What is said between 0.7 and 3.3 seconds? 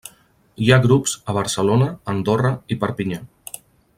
ha grups a Barcelona, Andorra i Perpinyà.